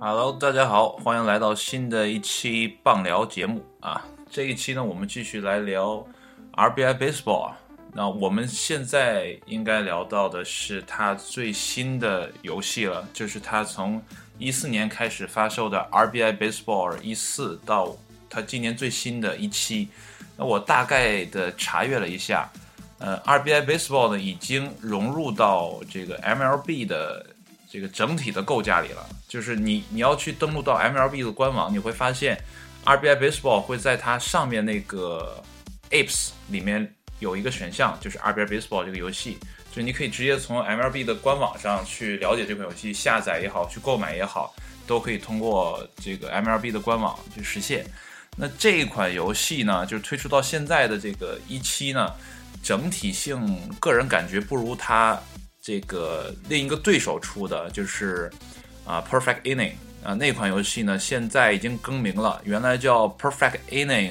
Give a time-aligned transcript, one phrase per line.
[0.00, 4.04] Hello，大家好，欢迎来到新的一期棒聊节目啊！
[4.30, 6.06] 这一期呢，我们继续来聊
[6.52, 7.58] RBI Baseball 啊。
[7.94, 14.02] 那我们现在应该聊到的是它最新的游戏了，就是它从
[14.36, 17.96] 一四年开始发售的 RBI Baseball 一四到
[18.28, 19.88] 它今年最新的一期。
[20.36, 22.50] 那我大概的查阅了一下，
[22.98, 27.26] 呃，RBI Baseball 呢已经融入到这个 MLB 的。
[27.66, 32.40] 这个整体的构架里了，就是你你要去登录到 MLB 的官网，你会发现
[32.84, 35.42] RBI Baseball 会在它上面那个
[35.90, 39.38] Apps 里面有一个选项，就是 RBI Baseball 这个游戏，
[39.70, 44.54] 就是你可以直接从 MLB 的官网上去了解这款游戏，下载也好，去购买也好，
[44.86, 47.86] 都可以通过这个 MLB 的官网去实现。
[48.36, 52.12] 那这一款游戏呢，就是推出到现在的这个一期呢，
[52.62, 55.20] 整体性个人感觉不如它。
[55.66, 58.30] 这个另一个对手出的就是
[58.84, 64.10] 啊，Perfect Inning 啊，那款游戏呢，现在已经更名了，原来叫 Perfect Inning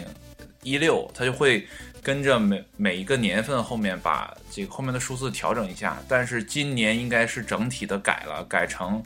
[0.64, 1.68] 一六，它就会
[2.04, 9.02] 跟着每每一个年份后面把这个后面的数字调整一下，但是今年应该是整体的改了，改成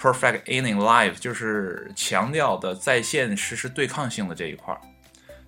[0.00, 4.80] Perfect Inning Live，就是强调的在线实时对抗性的这一块儿。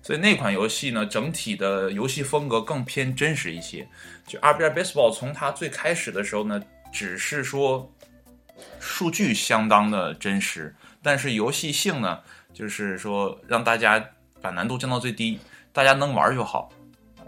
[0.03, 3.87] 所以那款游戏呢，整体的游戏风格更偏真实一些。
[4.27, 7.91] 就 RBI Baseball 从它最开始的时候呢，只是说
[8.79, 12.19] 数据相当的真实，但是游戏性呢，
[12.53, 14.05] 就是说让大家
[14.41, 15.39] 把难度降到最低，
[15.71, 16.71] 大家能玩就好。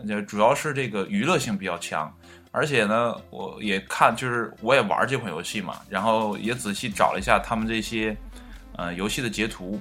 [0.08, 2.12] 就主要是这个娱乐性比较强，
[2.52, 8.16] 而且呢，我也看，就是我也玩这款游戏嘛，然后也仔细找了一下他们这些
[8.76, 9.80] 呃游戏的截图。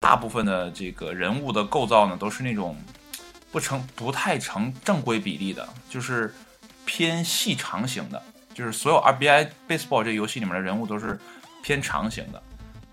[0.00, 2.76] 大部分的这个人物的构造呢，都是那种
[3.50, 6.34] 不成不太成正规比例的，就是
[6.84, 8.22] 偏细长型的。
[8.52, 11.18] 就是所有 RBI Baseball 这个游戏里面的人物都是
[11.62, 12.42] 偏长型的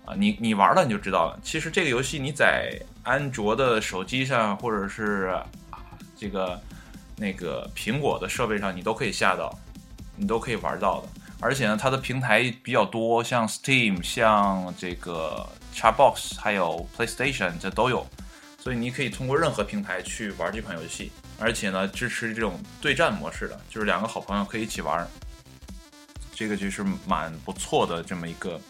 [0.06, 0.14] 啊。
[0.16, 1.38] 你你玩了你就知道了。
[1.42, 5.38] 其实这个游戏你在安卓的手机上，或者是
[6.22, 6.62] 这个
[7.16, 9.52] 那个苹果的设备上，你都可以下到，
[10.16, 11.08] 你都可以玩到的。
[11.40, 15.44] 而且呢，它的平台比较多，像 Steam，像这个。
[15.74, 18.06] Xbox 还有 PlayStation 这都有，
[18.60, 25.08] 所以你可以通过任何平台去玩这款游戏，而且呢支持这种对战模式的，就是两个好朋友可以一起玩，
[26.34, 28.60] 这个就是蛮不错的这么一个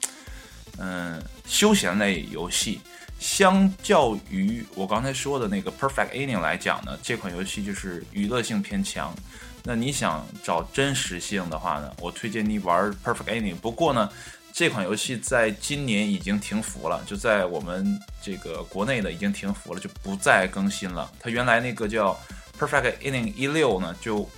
[0.78, 2.80] 嗯休闲类游戏。
[3.18, 9.14] 相较于我刚才说的那个 Perfect Inning 来讲呢，这款游戏就是娱乐性偏强。
[9.62, 13.56] 那你想找真实性的话呢，我推荐你玩 Perfect Inning。
[13.56, 14.08] 不过呢。
[14.54, 21.10] 这款游戏在今年已经停服了，就在我们这个国内的已经停服了，就不再更新了。
[21.18, 22.14] 它原来那个叫
[22.60, 24.28] Perfect Inning 一六呢，就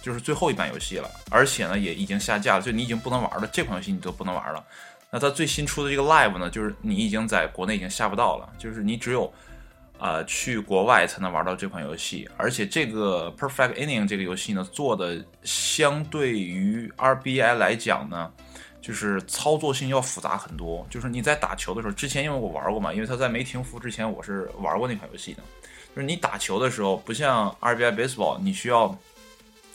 [0.00, 3.50] 就是最后一版游戏了，而且呢也已经下架了，就你已经不能玩了。
[3.52, 4.64] 这款游戏你都不能玩了。
[5.14, 9.32] 那它最新出的这个 Live 呢，就是你已经在国内已经下不到了，就是你只有
[10.00, 12.28] 呃去国外才能玩到这款游戏。
[12.36, 18.28] 而且这个 Perfect Inning 这个游戏呢，做的相对于 RBI 来讲呢。
[18.80, 20.86] 就是操作性要复杂很多。
[20.90, 25.42] 就是你在打球的时候，之前因为我玩过嘛，因为它在没停服之前，我是玩过那款游戏的。
[25.96, 28.94] 就是你打球的时候，不像 RBI Baseball，你需要，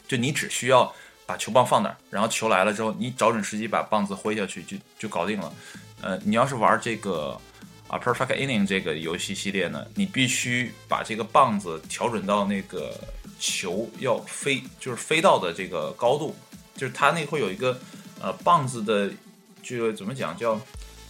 [0.07, 0.93] 就你只需要
[1.29, 5.53] 把球棒放那儿，然后球来了之后，你找准时机把棒子挥下去就就搞定了。
[6.01, 7.39] 呃，你要是玩这个
[7.87, 12.99] 啊 Perfect Inning 这个游戏系列呢，你必须把这个棒子调准到那个
[13.39, 16.35] 球要飞，就是飞到的这个高度，
[16.75, 17.79] 就是它那会有一个。
[18.21, 19.09] 呃，棒子的
[19.63, 20.59] 这个怎么讲叫，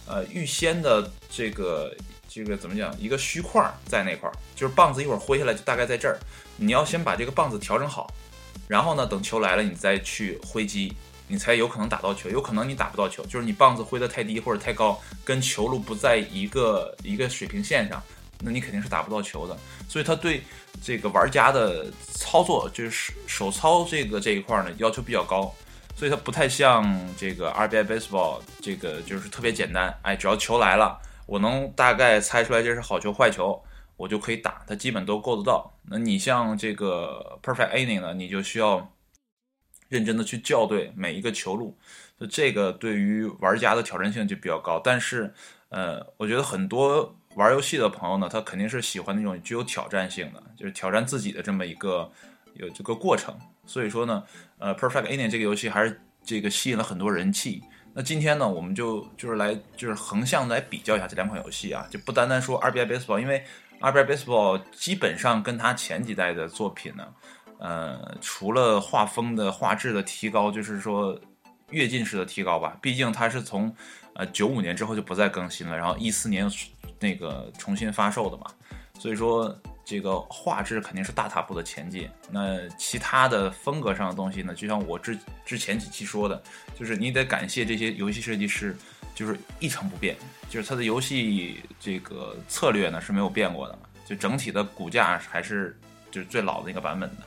[0.06, 1.92] 呃，预先的这个
[2.28, 2.96] 这个怎么讲？
[3.00, 6.16] 一个虚块在那块儿，就是棒子一会儿挥下来就大概在这儿。
[6.56, 8.14] 你要先把这个棒子调整好，
[8.68, 10.94] 然后呢，等球来了你再去挥击，
[11.26, 12.28] 你才有可能打到球。
[12.30, 18.02] 有可能你打不到球，就是你棒子挥得太低或者太高，跟球路不在一个一个水平线上，
[18.40, 19.56] 那你肯定是打不到球的。
[19.88, 20.42] 所以他对
[20.82, 25.52] 这个玩家的操作，就是手操这个这一块呢，要求比较高。
[25.96, 33.60] 所以它不太像这个 RBI Baseball，这个就是特别简单，哎，只要球来了，我能大概猜出来这是好球坏球，
[34.00, 35.70] 我就可以打，它基本都够得到。
[35.82, 38.90] 那你像这个 Perfect Inning 呢，你就需要
[39.90, 41.76] 认真的去校对每一个球路，
[42.18, 44.80] 就这个对于玩家的挑战性就比较高。
[44.82, 45.30] 但是，
[45.68, 52.10] 呃，我觉得很多玩游戏的朋友呢，他肯定是喜欢那种具有挑战性的，就是挑战自己的这么一个
[52.54, 53.38] 有这个过程。
[53.66, 54.24] 所以说呢，
[54.56, 57.62] 呃，Perfect Inning 这个游戏还是这个吸引了很多人气。
[57.92, 63.44] 那今天呢，我们就就是来就是横向来比较一下这两款游戏啊，就不单单说 RBI Baseball，因为
[63.80, 67.08] RBI Baseball 基本上跟它前几代的作品呢，
[67.58, 71.18] 呃，除了画风的画质的提高，就是说
[71.70, 72.76] 跃进式的提高吧。
[72.80, 73.74] 毕竟它是从
[74.14, 76.50] 呃九五年之后就不再更新了，然后一四年
[76.98, 78.44] 那个重新发售的嘛，
[78.98, 79.58] 所以说。
[79.82, 82.08] 这个画质肯定是大踏步的前进。
[82.30, 84.54] 那其他的风格上的东西呢？
[84.54, 86.40] 就像我之之前几期说的，
[86.78, 88.76] 就是你得感谢这些游戏设计师，
[89.14, 90.16] 就是一成不变，
[90.48, 95.76] 就是它的游戏这个策略呢是没有变过的，就整体的骨架还是
[96.10, 97.22] 就是最老的那个版本的。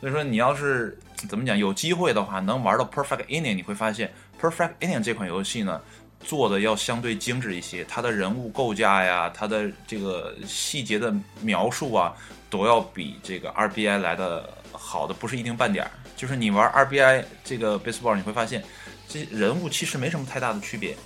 [0.00, 0.98] 所以说，你要是
[1.28, 5.80] 怎么讲，有机会的话，能玩到 Perfect Inning，你会发现 Perfect Inning 这款游戏呢。
[6.20, 12.12] 做的要相对精致一些，它的人物构架呀，它的这个细节的描述啊，
[12.50, 15.90] 都要比这个 RBI 来的好的不是一丁半点儿。
[16.16, 18.64] 就是你玩 RBI 这个 baseball，你会发现
[19.08, 20.96] 这人物其实没什么太大的区别，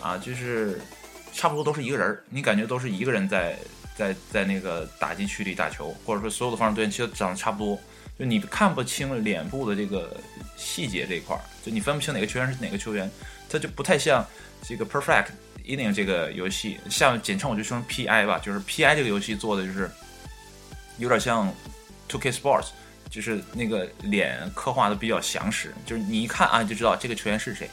[0.00, 0.80] 啊，就是
[1.32, 3.56] 差不多都是一个人儿，你感觉都是一个人在
[3.96, 7.80] 在在那个打击区里打球，或者说所有的防守队员其实长得差不多，
[8.18, 10.16] 就你看不清脸部的这个
[10.56, 13.10] 细节这一块儿，就你分不清哪个球员是哪个球员，
[13.48, 14.26] 它就不太像。
[14.62, 15.28] 这个 Perfect
[15.64, 19.90] Inning 这个游戏，像简称我就说 PI 吧，就是 PI 这个游戏做的就是
[20.98, 21.50] 有点像
[22.06, 22.66] Two K Sports，
[23.08, 27.70] 就是那个脸刻画的比较详实，就是你一看啊就知道这个球员是谁。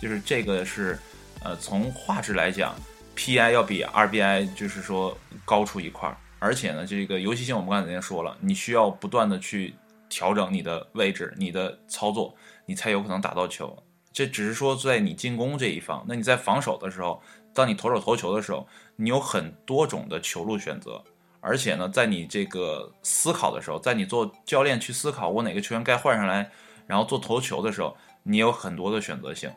[0.00, 0.98] 就是这个是
[1.44, 2.74] 呃从画质来讲
[3.14, 9.74] ，PI 要比 RBI 就是说高出一块儿，而且呢这个游戏性我们刚才已经说了，你需要不断的去
[10.08, 12.34] 调整你的位置、你的操作，
[12.66, 13.76] 你才有可能打到球。
[14.12, 17.20] 这只是说在你进攻这一方，那你在防守的时候，
[17.52, 21.02] 当你投手投球的时候，你有很多种的球路选择，
[21.40, 26.48] 而且呢，在你这个思考的时候，在你做教练去思考我哪个球员该换上来，
[26.86, 29.50] 然后做投球的时候，你有很多的选择性，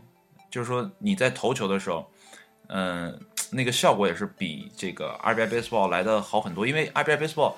[0.57, 2.09] 就是说你在投球的时候，
[2.69, 3.15] 嗯，
[3.51, 7.53] 那个效果也是比这个 RBI Baseball 来的好很多，因为 RBI Baseball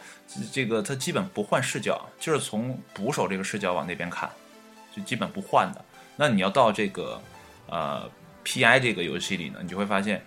[0.52, 4.30] 这个它基本不换视角，就是从捕手这个视角往那边看，
[4.94, 5.86] 就基本不换的。
[6.18, 7.22] 那你要到这个，
[7.68, 8.12] 呃
[8.44, 8.82] ，P.I.
[8.82, 10.22] 这个游戏里呢，你就会发现，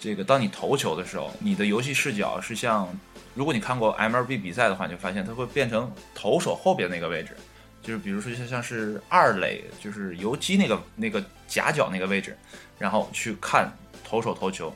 [0.00, 2.88] 这个当你投球的时候，你的游戏视角是像，
[3.34, 4.38] 如果你看过 M.L.B.
[4.38, 7.36] 比赛的话，你就发现它会变成投手后边那个位置，
[7.84, 12.36] 就是比如说像像是二垒，就是游击那个那个夹角那个位置，
[12.76, 13.70] 然后去看
[14.02, 14.74] 投手投球，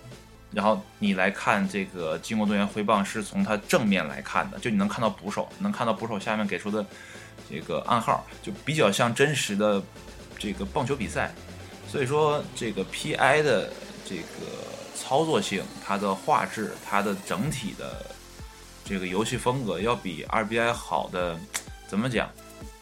[0.52, 6.87] 然后你来看这个进攻队员挥棒是从他正面来看的，就你能看到捕手，能看到捕手下面给出的
[7.50, 9.82] 这个暗号，就比较像真实的。
[10.40, 11.34] 这个棒球比赛，
[11.88, 13.43] 所以说这个 P.I.
[13.43, 13.72] 的
[14.04, 14.22] 这个
[14.94, 18.06] 操作性、它的画质、它的整体的
[18.84, 20.72] 这个游戏风格要比 R.B.I.
[20.72, 21.37] 好的，
[21.88, 22.31] 怎么讲？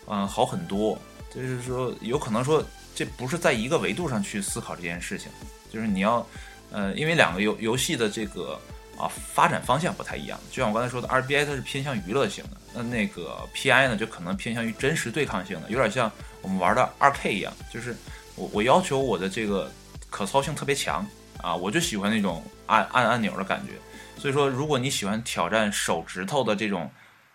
[0.06, 0.98] 嗯，好很多。
[1.34, 2.64] 就是说，有可能说
[2.94, 5.30] 这不是在一个维度上去思考这件事情，
[5.70, 6.26] 就是你要，
[6.70, 8.58] 呃，因为两个游游戏的这个。
[8.98, 10.40] 啊，发展方向不太一样。
[10.50, 16.10] 就像我刚才说的，RBI 它是偏向娱乐性的，那那个 PI 呢，就可能偏向于真实对抗性的，有点像
[16.40, 17.52] 我们玩的 2K 一样。
[17.70, 17.94] 就是
[18.36, 19.70] 我我要求我的这个
[20.08, 21.06] 可操性特别强
[21.42, 23.72] 啊，我就喜欢那种按按按钮的感觉。
[24.18, 26.90] 所以说，如果你喜欢挑战手指头的这种，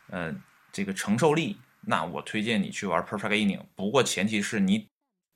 [0.09, 0.35] 嗯，
[0.73, 1.55] 这个承受力，
[1.85, 3.61] 那我推荐你去玩 Perfect Inning。
[3.75, 4.87] 不过前提是你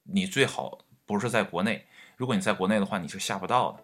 [0.03, 1.85] 你最好不是在国内，
[2.17, 3.79] 如果你在国内的话，你是下不到的。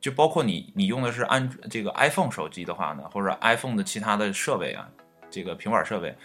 [0.00, 4.88] 就包括你，你用的是安这个 iPhone 手机的话呢，或者 iPhone 的其他的设备啊，
[5.30, 6.16] 这个平板设备，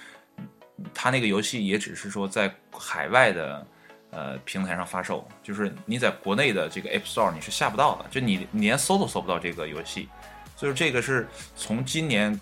[0.94, 3.68] 它那个游戏也只是说在海外的
[4.12, 10.08] 呃平台上发售，就是你在国内的这个 App Store 你是下不到的，就你你连搜都搜不到这个游戏。
[10.56, 12.40] 所以这个是从今年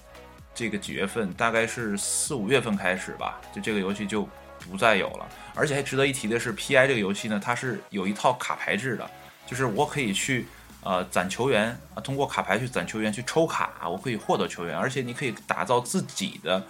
[0.54, 4.28] 这个几月份，大概是四五月份开始吧，就这个游戏就
[4.70, 5.28] 不再有了。
[5.56, 9.10] 而且还值得一提的是，PI 这个游戏呢，它是有一套卡牌制的，
[9.46, 10.46] 就是我可以去。
[10.86, 16.62] 呃，攒球员啊，通过卡牌去攒球员，去抽卡，我可以获得球员，而且你可以打造自己的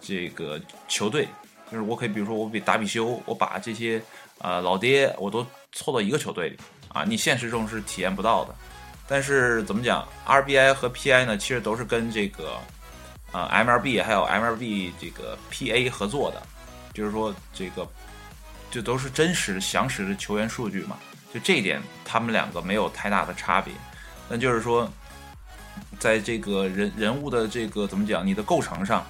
[0.00, 0.58] 这个
[0.88, 1.28] 球队，
[1.70, 4.00] 就是我可以，比如说我比打比修，我把这些
[4.38, 6.56] 呃老爹我都凑到一个球队里
[6.88, 8.54] 啊，你现实中是体验不到的。
[9.06, 12.56] 但是怎么讲，RBI 和 PI 呢，其实都是跟这个
[13.32, 16.42] 呃 MLB 还有 MLB 这个 PA 合作的，
[16.92, 17.88] 就是说这个
[18.70, 20.98] 这都是真实详实的球员数据嘛。
[21.32, 23.72] 就这一点，他们两个没有太大的差别。
[24.28, 24.90] 那就是说，
[25.98, 29.06] 在这个人人物的这个怎么讲，你的构成上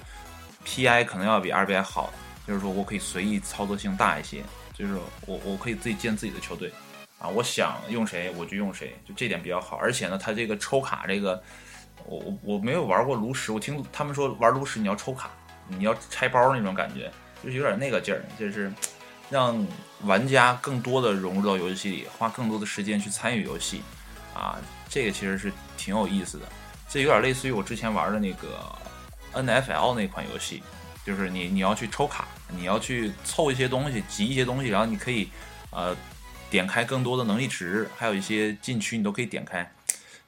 [0.65, 2.13] ，PI 可能要比 RBI 好。
[2.47, 4.95] 就是说我可以随意操作性大一些，就是
[5.27, 6.73] 我我可以自己建自己的球队
[7.19, 9.77] 啊，我想用谁我就用谁，就这点比较好。
[9.77, 11.41] 而且呢，它这个抽卡这个，
[12.05, 15.29] 我我我没有玩过炉石，我听他们说玩炉石你要抽卡，
[15.67, 17.11] 你要拆包那种感觉，
[17.43, 18.71] 就是有点那个劲儿，就是。
[19.31, 19.65] 让
[20.03, 23.81] 玩家更多的融入到游戏里，花更多的时间去参与游戏，
[24.33, 26.45] 啊，这个其实是挺有意思的。
[26.89, 28.77] 这有点类似于我之前玩的那个
[29.33, 30.61] NFL 那款游戏，
[31.05, 35.29] 就是你你要去抽卡，你要去凑一些东西，集一些东西，然后你可以
[35.69, 35.95] 呃
[36.49, 39.65] 点开更多的能力值，还有一些禁区你都可以点开。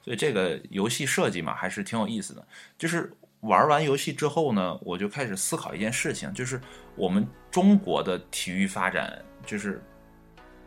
[0.04, 2.46] 所以这个游戏设计嘛，还是挺有意思的。
[2.76, 6.60] 就是玩完游戏之后呢，我就开始思考一件事情，就是
[6.94, 9.82] 我们中国的体育发展，就是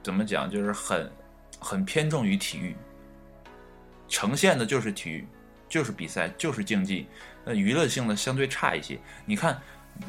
[0.01, 1.11] 怎么讲，就是很
[1.59, 2.75] 很偏重于体育，
[4.07, 5.27] 呈现的就是体育，
[5.69, 7.05] 就是比赛，就是竞技，
[7.45, 8.97] 那娱乐性的相对差一些。
[9.23, 9.61] 你看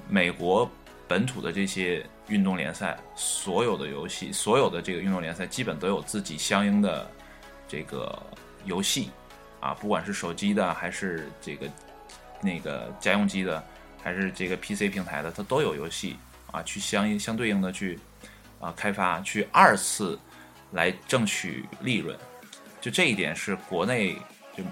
[0.09, 0.71] 美国
[1.07, 7.07] 本土的这些运动联赛，所有的游戏，所有的这个运动联赛，基本都有自己相应的
[7.69, 8.23] 这个。
[8.65, 9.11] 游戏，
[9.61, 11.69] 啊，不管是手机的还是这个
[12.41, 13.63] 那个家用机的，
[14.03, 16.17] 还是这个 PC 平台的，它都有游戏
[16.53, 17.99] 啊，去相应相对应的去
[18.61, 20.19] 啊开发，去二次
[20.73, 22.17] 来争取利润。
[22.81, 24.15] 就这一点是国内
[24.57, 24.63] 就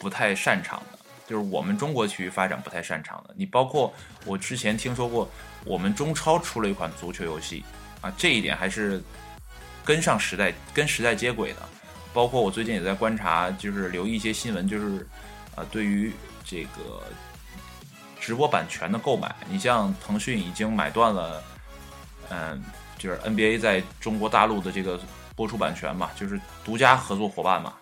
[0.00, 3.34] 不太擅长的，就是我们中国体育发展不太擅长的。
[3.36, 5.30] 你包括我之前听说过，
[5.64, 7.62] 我们中超出了一款足球游戏
[8.00, 9.00] 啊，这一点还是
[9.84, 11.68] 跟上时代、跟时代接轨的。
[12.14, 15.06] 包括我最近也在观察，就是留意一些新闻，就是，
[15.56, 16.12] 呃，对于
[16.44, 17.02] 这个
[18.20, 21.42] 直播版权的购买，你像腾讯已经买断了，
[22.30, 22.62] 嗯，
[22.96, 24.98] 就是 NBA 在中国大陆的这个
[25.34, 27.74] 播出版权嘛，就是独家合作伙伴嘛，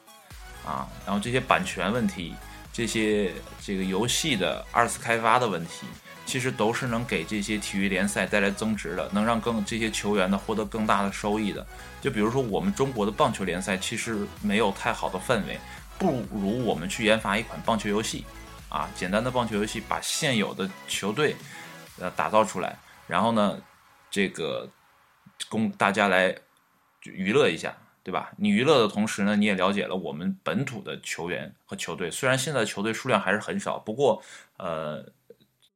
[0.67, 2.35] 啊，然后这些版权问题，
[2.73, 5.87] 这些这个游戏的二次开发的问题。
[6.25, 11.67] 其实都是能给这些体育联赛带来增值的，能让更这些球员呢获得更大的收益的。
[12.01, 15.59] 就比如说我们中国的棒球联赛，其实没有太好的氛围，
[15.99, 18.25] 不如我们去研发一款棒球游戏，
[18.69, 21.37] 啊，简单的棒球游戏，把现有的球队
[21.99, 23.61] 呃打造出来，然后呢，
[24.11, 24.69] 这个
[25.49, 26.35] 供大家来
[27.03, 28.31] 娱乐一下，对吧？
[28.39, 32.11] 你娱乐的同时呢，你也了解了我们本土的球员和球队。
[32.11, 34.23] 虽然现在球队数量还是很少，不过
[34.57, 35.05] 呃。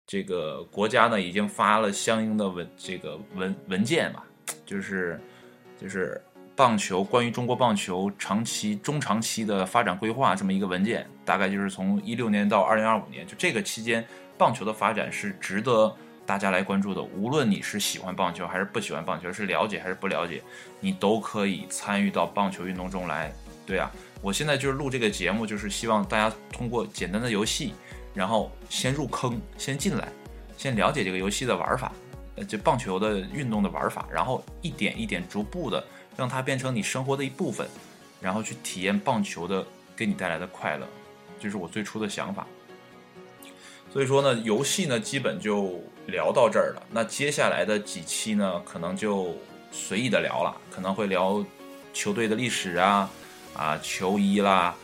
[0.06, 4.22] 这个国家呢，已经发了相应的文这个文文件嘛，
[4.64, 5.20] 就是
[5.80, 6.22] 就是
[6.54, 14.06] 棒球关于中国棒球长期中长期的发展规划这么一个文件，大概就是从一六年到二零二五年，就这个期间，
[14.38, 15.92] 棒球的发展是值得
[16.24, 17.02] 大家来关注的。
[17.02, 20.40] 无论你是喜欢棒球还是不喜欢棒球，是了解还是不了解，
[20.78, 23.32] 你都可以参与到棒球运动中来。
[23.66, 23.90] 对啊，
[24.22, 27.74] 我现在就是录这个节目，就是希望大家通过简单的游戏。
[28.16, 30.08] 然后先入坑，先进来，
[30.56, 31.92] 先了解这个游戏的玩法，
[32.36, 35.84] 呃，这棒球的运动的玩法，然后一点一点逐步的
[36.16, 37.68] 让它变成你生活的一部分，
[38.18, 40.88] 然后去体验棒球的给你带来的快乐，
[41.38, 42.46] 这是我最初的想法。
[43.92, 46.82] 所以说呢，游戏呢基本就聊到这儿了。
[46.90, 49.34] 那接下来的几期呢，可能就
[49.70, 51.44] 随意的聊了，可能会聊
[51.92, 53.10] 球队的历史啊，
[53.54, 54.74] 啊，球衣啦。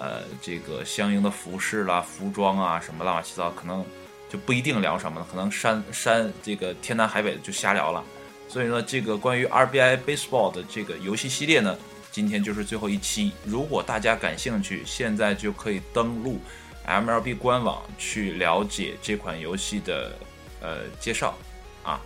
[0.00, 3.84] 呃，这个相应的服饰啦、服装啊，什么乱七八糟，可能
[4.30, 8.02] 就不一定聊什么了，可能山山这个天南海北的就瞎聊了。
[8.48, 11.76] 所以呢，这个关于 RBI Baseball 的这个游戏系列呢，
[12.10, 13.30] 今天就是最后一期。
[13.44, 16.40] 如果大家感兴趣，现在就可以登录
[16.86, 20.16] MLB 官网去了解这款游戏的
[20.62, 21.36] 呃介绍
[21.84, 22.00] 啊。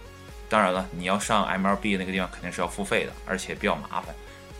[0.48, 4.12] 当然了，你要上 MLB 那个地方肯定是要付费的，而且比较麻烦。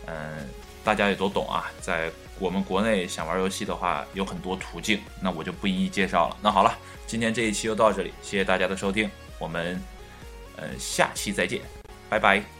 [0.05, 0.47] 嗯，
[0.85, 2.09] 大家也都懂啊，在。
[2.39, 6.37] 我们国内想玩游戏的话，有很多途径，那我就不一一介绍了。
[6.41, 6.77] 那好了，
[7.07, 9.81] 今天这一期就到这里，谢谢大家的收听，我们
[10.57, 11.61] 呃下期再见，
[12.09, 12.54] 拜拜。